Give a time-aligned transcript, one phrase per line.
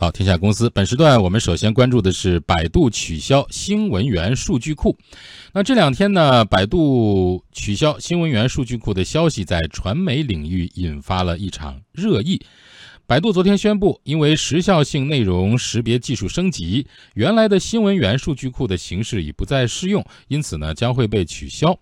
[0.00, 4.96] 好，天下公司本时段我们首先关注的是百度取消新闻源数据库。
[5.52, 12.40] 那这两天呢，百度取消新闻源数据库的消息在传媒领域引发了一场热议。
[13.08, 21.76] 百度昨天宣布，因为时效性内容识别技术升级，原来的新闻源数据库的形式已不再适用，因此呢将会被取消。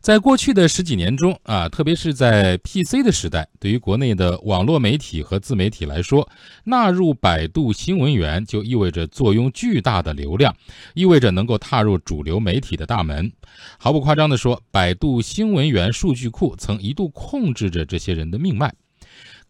[0.00, 6.26] 在过去的十几年中啊，特别是在 PC 的时代，对于国内的网络媒体和自媒体来说，
[6.64, 10.56] 纳入百度新闻源就意味着坐拥巨大的流量，
[10.94, 13.30] 意味着能够踏入主流媒体的大门。
[13.78, 18.72] 毫不夸张地说，百度新闻源数据库曾一度控制着这些人的命脉。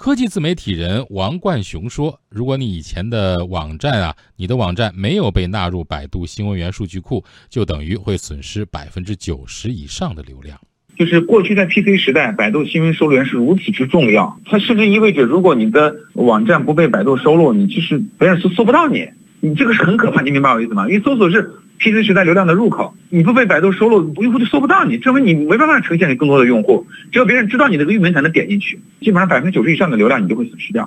[0.01, 10.59] 科技自媒体人王冠雄说：“如果你以前的网站啊，你的网站没有被纳入百度新闻源数据库，就等于会损失百分之九十以上的流量。
[10.97, 19.07] 就是过去在 PC 时代，百度新闻收录源是如此之重要，它甚至意味着，如果你的网站不被百度收录，你就是别人搜搜不到你，
[19.41, 20.23] 你这个是很可怕。
[20.23, 20.89] 你明白我意思吗？
[20.89, 26.87] 因为搜索是。” PC 时代流量的入口，你不被百度收录，用户就搜不到你，证明你没办法呈现给更多的用户。
[27.11, 30.87] 只有别人知道你这个域名才能点进去，基本上百分之九十以上的流量你就会损失掉。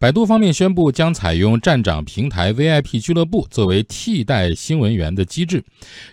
[0.00, 5.62] 百度方面宣布将采用站长平台 VIP 俱乐部作为替代新闻源的机制，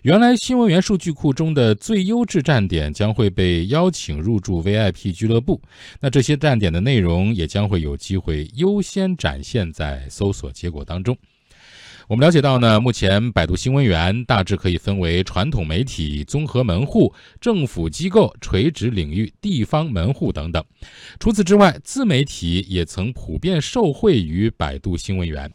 [0.02, 5.62] 原来新闻源数据库中的最优质站点将会被邀请入驻 VIP 俱乐部，
[6.02, 11.18] 那这些站点的内容也将会有机会优先展现在搜索结果当中。
[12.10, 20.66] 我们了解到呢，目前百度新闻源大致可以分为传统媒体、综合门户、政府机构、垂直领域、地方门户等等。
[21.20, 25.54] 除此之外，自媒体也曾普遍受惠于百度新闻源。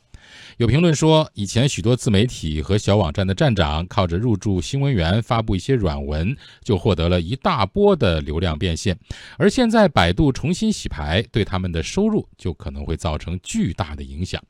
[0.56, 8.96] 有评论说，以前许多自媒体和小网站的站长靠着入驻新闻源发布一些软文，就获得了一大波的流量变现，
[9.38, 14.40] 而现在百度重新洗牌，对他们的收入就可能会造成巨大的影响。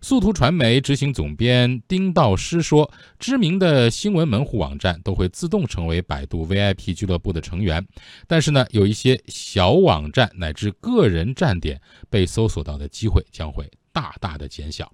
[0.00, 7.84] 速图传媒执行总编丁道师说：“知名的新闻门户网站都会自动成为百度 VIP 俱乐部的成员，
[8.26, 11.80] 但是呢，有一些小网站乃至个人站点
[12.10, 14.90] 被搜索到的机会将会大大的减小。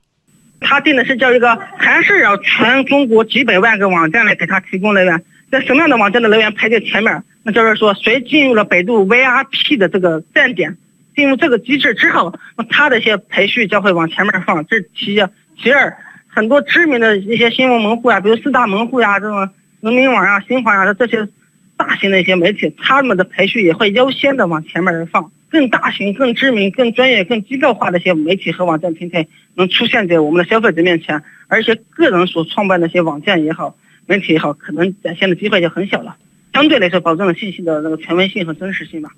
[0.61, 7.23] 他定的是叫一个，还是要全中国几百万个网站来给他提供来源，在什么样的网站的来源排在前面？
[7.45, 10.77] 那就是说，谁进入了百度 VIP 的这个站点？”
[11.19, 15.23] 进入这个机制之后，那他的一些排序将会往前面放，这是其一。
[15.61, 15.99] 其二，
[16.29, 21.29] 很多知名的一些新闻门户呀，比如四大门户呀，这种人民网啊、新华呀的这些
[21.77, 25.33] 大型的一些媒体，他们的排序也会优先的往前面放。
[25.51, 29.27] 更大型、更知名、更专业、更机构化的一些媒体和网站平台
[29.57, 33.75] 能出现在我们的消费者面前，而且个人所创办的一些网站也好、
[34.07, 36.17] 媒体也好，可能展现的机会就很小了。
[36.53, 39.11] 相对来说，保证了信息的那个权威性和真实性吧。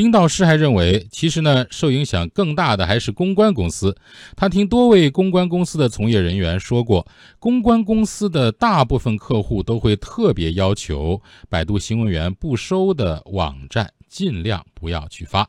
[0.00, 3.94] 丁道师还认为，其实呢，受影响更大的还是公关公司。
[4.34, 7.06] 他听多位公关公司的从业人员说过，
[7.38, 15.46] 公关公司的大部分客户都会特别要求百度新闻源不收的网站尽量不要去发。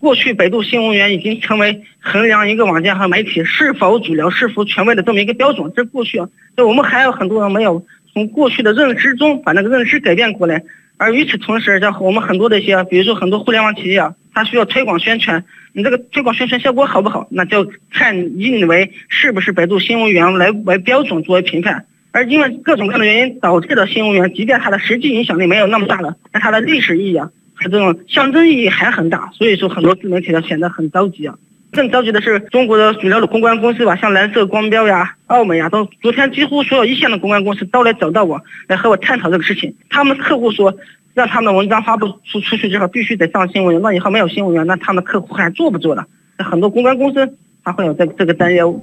[0.00, 5.72] 过去，百度新闻源已经成为衡量一个网站和媒体是否主流、是否权威的这么一个标准。
[5.76, 6.20] 这过去，
[6.56, 10.64] 就我们还有很多人没有从过去的认知中把那个认知改变过来。
[10.98, 21.86] 而与此同时，像我们很多的一些，比如说很多互联网企业啊，它需要推广宣传，你这个推广宣传效果好不好，那就看以你为是不是百度新闻源来为标准作为评判。
[22.12, 31.34] 而因为各种各样的原因导致的新闻源，即便它的实际影响力没有那么大了，但它的历史意义啊和这种象征意义还很大，所以说很多自媒体呢显得很着急啊。
[31.76, 39.76] 更着急的是中国的主要的公关公司吧，像蓝色光标呀、澳门呀，都昨天几乎所有一线的公关公司都来找到我，来和我探讨这个事情。
[39.90, 40.74] 他们客户说，
[41.12, 46.06] 让他们的文章发布出出去之后，必须得上新闻，那以后没有新闻源，那他们客户还做不做了？
[46.38, 48.82] 很多公关公司他会有这这个担忧。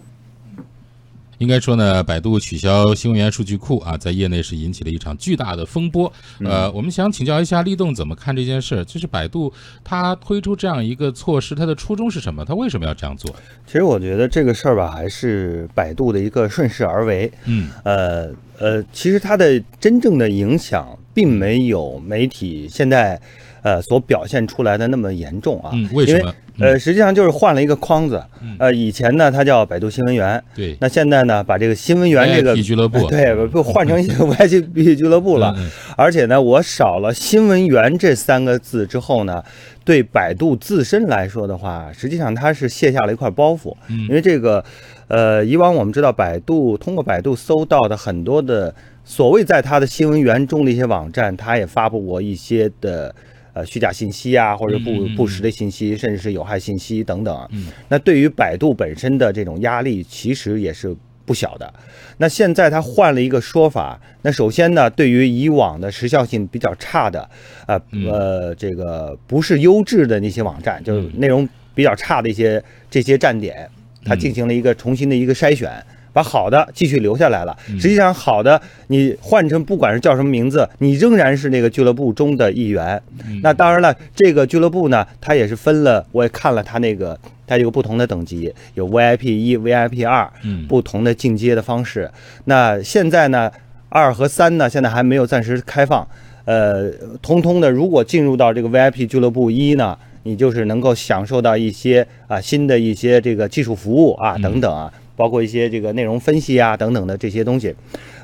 [1.44, 6.12] 应该说呢，百度取消新闻源数据库啊，在业内是引起了一场巨大的风波。
[6.40, 8.84] 呃，我们想请教一下立栋怎么看这件事？
[8.86, 9.52] 就是百度
[9.84, 12.46] 它推出这样一个措施，它的初衷是什么？
[12.46, 13.30] 它为什么要这样做？
[13.68, 17.30] 其实我觉得这个事儿吧，还是百度的一个顺势而为。
[17.44, 23.20] 嗯，呃呃，其实它的真正的影响并没有媒体现在
[23.62, 25.72] 呃所表现出来的那么严重啊。
[25.74, 26.34] 嗯，为什么？
[26.60, 28.24] 呃，实际上就是换了一个框子。
[28.60, 30.44] 呃，以前呢，它叫百度新闻源。
[30.54, 30.78] 对。
[30.80, 35.56] 那现在呢，把这个新闻源这个俱乐部，对，不换成 VIP 俱乐部了。
[35.98, 39.44] 而且呢，我少了新闻源这三个字之后呢，
[39.84, 43.76] 对百度自身来说的话，实际上它是卸下了一块包袱。
[43.90, 44.64] 因为这个，
[45.08, 48.72] 呃，以往我们知道，百度通过百度搜到的很多的
[49.04, 53.14] 所谓在他的新闻源中的一些网站，他也发布过一些的。
[53.56, 57.50] 呃虚假信息啊，或者不不实的信息，甚至是有害信息等等。
[57.88, 61.72] 那对于百度本身的这种压力，其实也是不小的。
[62.18, 67.30] 那现在他换了一个说法，那首先呢，对于以往的时效性比较差的，
[67.68, 67.80] 呃
[68.10, 72.60] 呃，这个不是优质的那些网站，就是内容比较差的一些
[72.90, 73.70] 这些站点，
[74.04, 75.72] 他进行了一个重新的一个筛选。
[76.14, 77.58] 把好的继续留下来了。
[77.80, 83.02] 实际上，好的你换成不管是叫什么名字，你仍然是那个俱乐部中的一员。
[83.42, 90.32] 那当然了，这个俱乐部呢，它也是分了，我也看了它那个，它有不同的等级，有 VIP 一、VIP 二，
[90.70, 92.10] 不同的进阶的方式。
[92.46, 93.52] 那现在呢，
[93.90, 96.08] 二和三呢，现在还没有暂时开放。
[96.46, 104.94] 呃，通通的，如果进入到这个 VIP 俱乐部一呢，你就是能够享受到一些啊新的一些这个技术服务啊等等啊。
[105.16, 107.76] 包括一些这个内容分析啊等等的这些东西，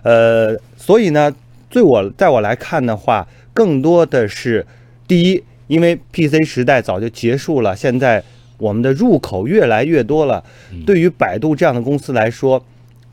[0.03, 1.33] 呃，所以呢，
[1.69, 4.65] 对我在我来看的话，更多的是
[5.07, 8.24] 第一，因为 PC 时代早就结束了，现在
[8.57, 10.44] 我们的入口越来越多了。
[10.86, 12.63] 对于百度这样的公司来说，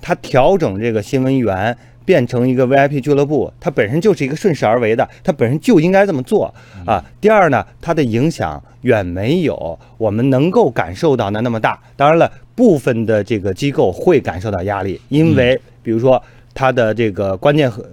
[0.00, 1.76] 它调整这个新闻源
[2.06, 6.46] 变成一个 VIP 俱乐部，它本身就是一个顺势而为的，它本身就应该这么做
[6.86, 7.04] 啊。
[7.20, 11.78] 第二呢，它的影响远没有我们能够感受到的那么大。
[11.96, 12.32] 当然了。
[12.56, 16.18] 部分的这个机构会感受到压力，因为比如说
[16.54, 17.84] 它的这个关键和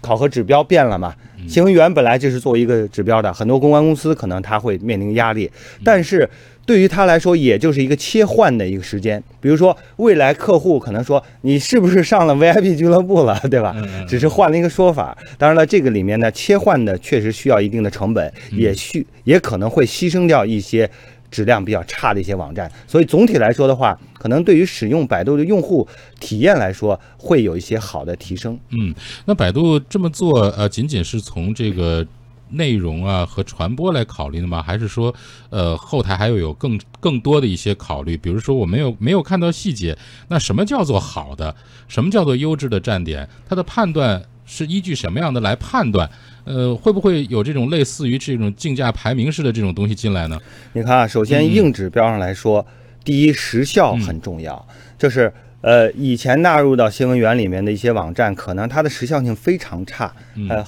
[0.00, 1.12] 考核指标变了嘛，
[1.48, 5.50] 新闻源本来就是作为一个指标的，很多公关公司可能它会面临压力，
[5.82, 6.30] 但是
[6.64, 9.22] 对于他来说，也就是一个切换的一个时间。
[9.40, 13.74] 比如说未来客户可能说你是不是上了 VIP 俱乐部了，对吧？
[14.08, 15.16] 只是换了一个说法。
[15.36, 20.90] 当然了，这个里面呢，切换的确实需要一定的成本，也需也可能会牺牲掉一些。
[21.32, 25.88] 质量比较差的一些网站，所以总体来说的话，可能对于使用百度的用户
[26.20, 28.60] 体验来说，会有一些好的提升。
[28.68, 28.94] 嗯，
[29.24, 32.06] 那百度这么做，呃，仅仅是从这个
[32.52, 34.62] 内容啊和传播来考虑的吗？
[34.62, 35.14] 还是说，
[35.50, 38.16] 呃，后台还有有更更多的一些考虑？
[38.16, 39.96] 比如说，我没有没有看到细节，
[40.28, 41.54] 那什么叫做好的？
[41.88, 43.28] 什么叫做优质的站点？
[43.48, 46.08] 它的判断是依据什么样的来判断？
[46.44, 50.38] 呃，会不会有这种类似于这种竞价排名式的这种东西进来呢？
[50.72, 52.64] 你看啊，首先硬指标上来说，
[53.04, 54.66] 第一时效很重要，
[54.98, 60.12] 就是呃，以前纳入到新闻源里面的一些网站，可能它的时效性非常差，
[60.48, 60.64] 呃，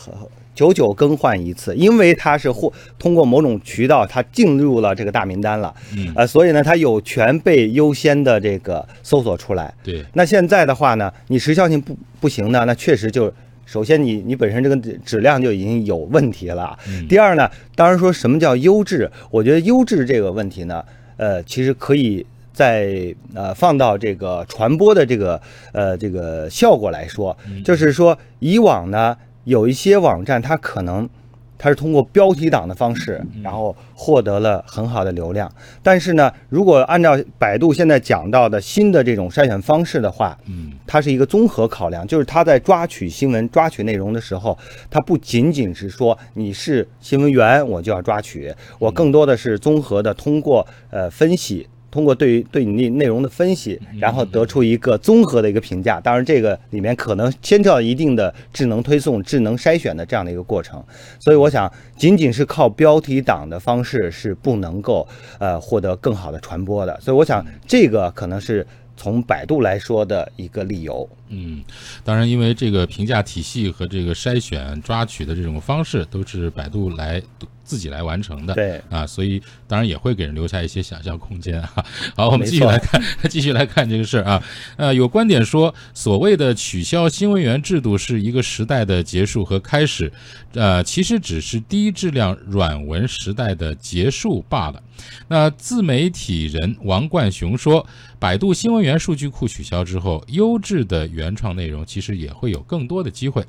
[0.55, 5.75] 久久更换一次，因为它是或通过某种渠道它进入了这个大名单了，
[6.15, 9.75] 呃，所以呢，它有权被优先的这个搜索出来。
[9.83, 13.33] 对，那现在的话呢，你时效性不不行呢，那确实就。
[13.67, 16.79] 首先，你你本身这个质量就已经有问题了。
[17.09, 20.85] 第二呢，当然说什么叫优质，我觉得优质这个问题呢，
[21.17, 25.41] 呃，其实可以在呃放到这个传播的这个
[25.73, 27.35] 呃这个效果来说，
[27.65, 31.08] 就是说以往呢有一些网站它可能。
[31.56, 35.50] 它是通过标题党的方式，然后获得了很好的流量。
[35.82, 44.58] 但是呢，如果按照百度现在讲到的新的这种筛选方式的话，嗯，它是一个综合考量，就是它在抓取新闻、抓取内容的时候，
[44.91, 51.67] 它不仅仅是说你是新闻源我就要抓取，我更多的是综合的通过呃分析。
[51.94, 56.00] 通过对于对你内内容的分析，然后得出一个综合的一个评价。
[56.00, 60.85] 当然，这个里面可能牵扯到一定的智能推送、智能筛选的这样的一个过程。
[61.20, 65.06] 所以，我想仅仅是靠标题党的方式是不能够
[65.38, 67.00] 呃获得更好的传播的。
[67.00, 71.08] 所以，我想这个可能是从百度来说的一个理由。
[71.34, 71.64] 嗯，
[72.05, 77.22] 当然，因为这个评价体系和这个筛选抓取的这种方式都是百度来。
[77.67, 81.82] 自己来完成的，对啊，所以当然也会给人留下一些想象空间哈。
[82.14, 84.43] 好，我们继续来看， 继续来看这个事儿啊。
[84.76, 90.12] 呃，有观点说，所谓的取消新闻源制度是一个时代的结束和开始，
[90.53, 94.82] 呃，其实只是低质量软文时代的结束罢了。
[95.29, 97.86] 那自媒体人王冠雄说，
[98.19, 103.43] 百度新闻源数据库取消之后，优质的原原创内容其实也会有更多的机会。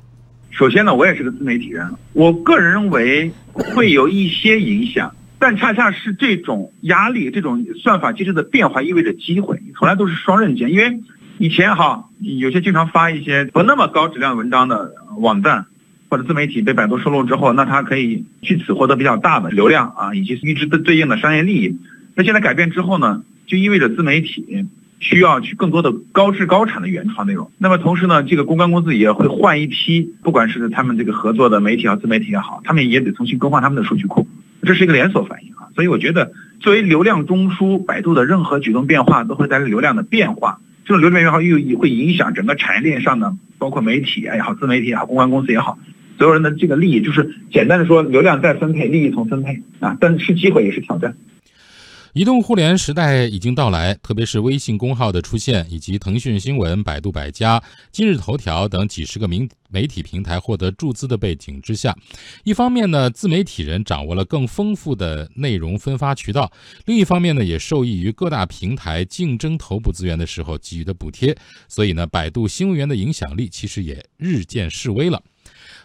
[0.50, 10.70] 首先呢，我也是个自媒体人，我个人认为会有一些影响，但恰恰是这种压力、这种算法机制的变化意味着机会，从来都是双刃剑。
[10.70, 11.00] 因为
[11.36, 15.66] 以前哈，有些经常发一些不那么高质量文章的网站
[16.08, 21.76] 或者自媒体被百度收录之后，那它可以据此获得比较大的流量啊，以及预知的对应的商业利益。
[22.14, 24.64] 那现在改变之后呢，就意味着自媒体。
[24.98, 27.50] 需要去更多的高质高产的原创内容。
[27.58, 34.26] 那么同时呢，这个公关公司也会换一批，不管是他们这个合作的媒体啊、自媒体也好，他们也得重新更换他们的数据库。
[34.62, 35.68] 这是一个连锁反应啊。
[35.74, 40.60] 所以我觉得，作为流量中枢，百度的任何举动变化都会带来流量的变化。
[40.84, 45.78] 这种流量变化又会影响整个产业链上的，包括媒体也好、自媒体也好、公关公司也好，
[46.16, 51.16] 所有人的这个利益，就是简单的说，流量再分配，利益重分配啊，但是机会也是挑战。
[52.16, 61.94] 移动互联时代已经到来，特别是微信公号的出现，以及腾讯新闻、百度百家、今日头条等几十个名媒体平台获得注资的背景之下，
[62.42, 66.50] 一方面呢，自媒体人掌握了更丰富的内容分发渠道；
[66.86, 71.36] 另一方面呢，也受益于各大平台竞争头部资源的时候给予的补贴，
[71.68, 75.22] 所以呢，百度新闻源的影响力其实也日渐式微了。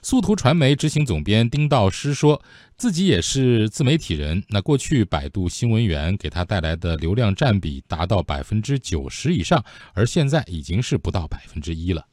[0.04, 2.42] 速图传媒执行总编丁道师说
[2.76, 4.42] 自己也是自媒体人。
[4.50, 12.04] 那过去百度新闻源给他带来的流量占比达到百分之九十以上，而现在已经是不到百分之一了。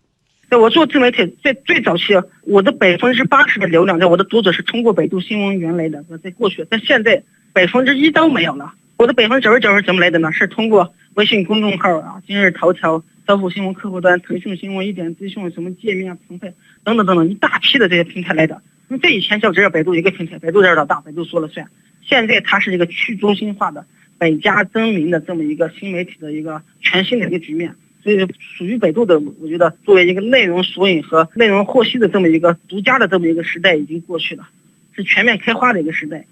[0.51, 6.05] 在我做自媒体在最早期，我的百分之八十的流量，在我的读者是通过百度新闻源来的。
[6.09, 7.23] 我在过去，但现在
[7.55, 8.75] 百分之一都没有了。
[8.99, 10.31] 我的百分之九十九是怎么来的呢？
[10.31, 13.03] 是通过微信公众号啊，今日头条。
[13.27, 16.51] 搜狐新闻客户端、腾讯新闻一点资讯什么界面平台
[16.85, 18.63] 等等等等一大批的这些平台来的。
[18.89, 21.67] 那这以前就只有百度一个平台，百度这儿老大，百度说了算。
[22.03, 23.85] 现在它是一个去中心化的、
[24.17, 27.75] 百家争鸣的这么一个新媒体的一个全新的一个局面。
[28.03, 34.49] 所以属于百度的，我觉得作为一个内容索引和内容获悉的这么一个独家的这么一个时代已经过去了，
[34.95, 36.25] 是全面开花的一个时代。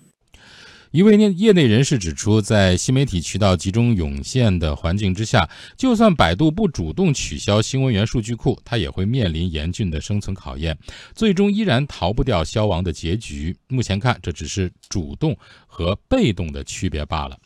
[0.96, 10.74] 一位业业内人士指出，在新媒体渠道集中涌现的环境之下，就算百度不主动取消新闻源数据库，它也会面临严峻的生存考验，
[11.14, 13.54] 最终依然逃不掉消亡的结局。
[13.68, 15.36] 目前看，这只是主动
[15.66, 17.36] 和被动的区别罢了。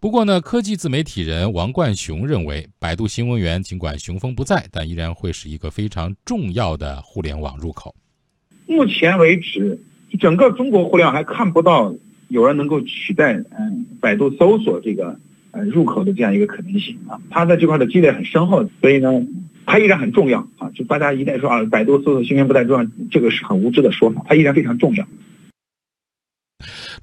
[0.00, 7.94] 不过呢，科技自媒体人王冠雄认为，百度新闻源尽管雄风不再，但依然会是一个非常重要的互联网入口。
[8.66, 9.78] 目前为止，
[10.18, 11.94] 整个中国互联网还看不到。
[12.28, 15.18] 有人能够取代嗯百度搜索这个
[15.52, 19.26] 呃入口的这样一个可能性啊，它在这块的积累很深厚，所以呢，
[19.66, 20.70] 它依然很重要啊。
[20.74, 25.06] 就大家一旦说啊，百度搜索新鲜不太重要，这个是很无知的说法，它依然非常重要。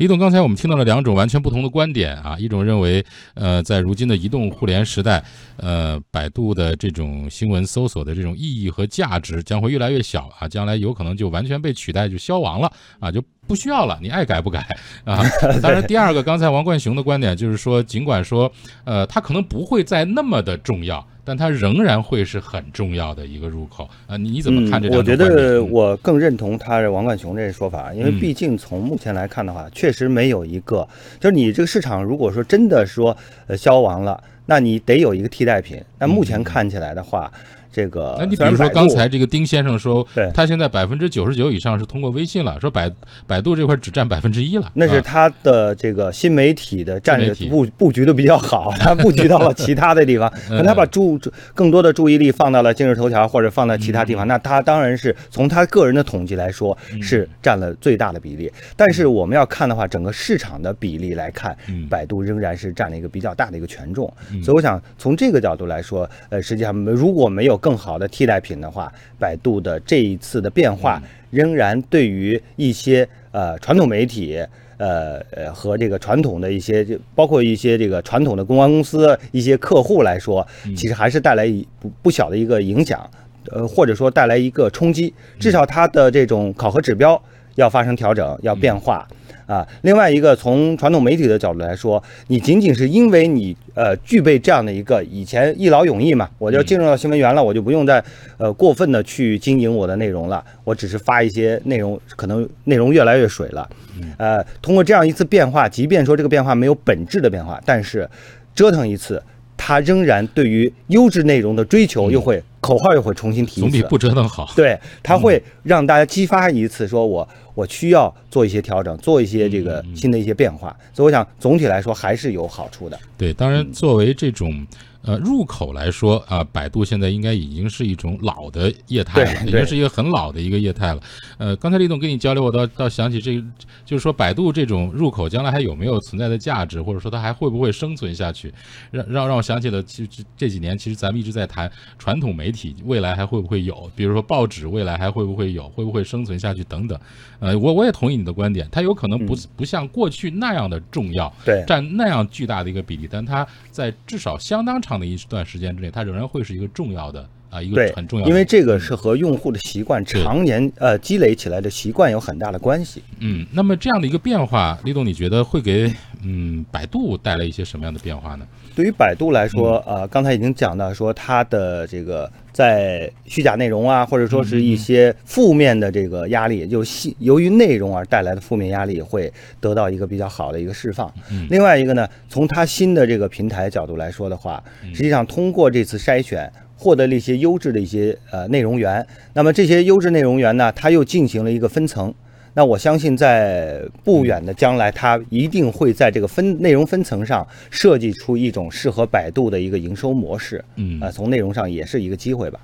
[0.02, 3.06] 李总，刚才我们听到了两种完全不同的观点啊，一种认为，
[3.36, 5.24] 呃，在如今的移动互联时代，
[5.58, 15.22] 呃，百度的这种新闻搜索的这种意义和价值将会越来越小啊，将来有可能就完全被取代，就消亡了啊，就不需要了，你爱改不改啊？
[15.62, 18.52] 当然，第二个，刚才王冠雄的观点就是说，尽管说，
[18.86, 21.08] 呃，它可能不会再那么的重要。
[21.24, 24.18] 但它仍然会是很重要的一个入口啊！
[24.18, 24.90] 你你怎么看这？
[24.90, 30.88] 我觉得我更认同他王冠雄这个说法，因为毕竟从目前来看的话，确实没有一个，
[31.20, 33.16] 就是你这个市场如果说真的说
[33.48, 35.82] 呃消亡了，那你得有一个替代品。
[36.00, 37.32] 那目前看起来的话。
[37.72, 42.92] 这个，那你比如说刚才这个丁先生说，他现在百分之九十九以上是通过微信了，说百
[43.26, 51.20] 百度这块只占百分之一了，那是他的这个新媒体的战略布布局的比较好， 他布局到了其他的地方，可能他把注
[51.54, 61.56] 更多的注意力放到了今日头条或者放在其他地方，那他当然是从他个人的统计来说是占了最大的比例，但是我们要看的话，整个市场的比例来看，
[61.90, 64.12] 百度仍然是占了一个比较大的一个权重，
[64.44, 81.48] 所以我想从这个角度来说，呃，实际上如果没有更好的替代品的话，百度的这一次的变化，仍然对于一些呃传统媒体，呃呃和这个传统的一些，就包括一些这个传统的公关公司一些客户来说，其实还是带来
[81.80, 83.10] 不不小的一个影响，
[83.52, 87.22] 呃或者说带来一个冲击，至少它的这种考核指标
[87.56, 89.08] 要发生调整，要变化。
[89.52, 98.02] 啊，另外一个从传统媒体的角度来说，你仅仅是因为你呃具备这样的一个以前一劳永逸嘛，我就进入到新闻源了，我就不用再
[98.38, 103.70] 呃过分的去经营我的内容了，我只是发一些内容，可能内容越来越水了，
[104.18, 108.10] 呃，通过这样一次变化，即便说这个变化没有本质的变化，但是
[108.56, 109.22] 折腾一次，
[109.64, 114.52] 它仍然对于优质内容的追求又会口号又会重新提一次，总比不折腾好。
[114.56, 117.28] 对，他会让大家激发一次，说我。
[117.54, 122.98] 我需要做一些调整，做一些这个新的一些变化，所以我想总体来说还是有好处的。
[123.18, 124.66] 对，当然作为这种。
[125.04, 131.02] 呃，入口来说啊，百度现在应该已经是一种老的业态了，已经是一个很老的一个业态了。
[131.40, 133.44] 呃，刚才李总跟你交流，我倒倒想起这个，
[133.84, 138.54] 就是说百度这种入口将来还有没有存在的价值，或者说它还会不会生存下去？
[138.92, 147.00] 让让让我想起了，其实这几年其实咱们一直在谈传统媒体未来还会不会有，比如说报纸未来还会不会有，会不会生存下去等等。
[147.40, 154.91] 呃，我我也同意你的观点，它有可能不不像过去那样的重要，对，占那样巨大的一个比例，但它在至少相当长。
[154.92, 163.02] 长的一段时间之内，它仍然会是一个重要的啊，一个很重要，因为这个是和用户的习惯常年呃积累起来的习惯有很大的关系。
[163.20, 165.92] 嗯，那么这样的一个变化，李总，你觉得会给
[166.24, 168.46] 嗯，百度带来一些什么样的变化呢？
[168.76, 176.84] 对于百度来说，呃，刚才已经讲到说它的这个在虚假内容啊，或者说是一些负面的这个压力，就
[177.20, 181.12] 由于内容而带来的负面压力会得到一个比较好的一个释放。
[181.50, 186.52] 另外一个呢，从它新的这个平台角度来说的话，实际上通过这次筛选。
[186.84, 192.12] 获得了一些优质的一些呃内容源，那么这些优质内容源呢，它又进行了一个分层。
[192.54, 200.64] 那我相信在不远的将来，它一定会在这个分内容分层上设计出一种适合百度的一个营收模式。
[200.76, 202.60] 嗯，啊，从内容上也是一个机会吧。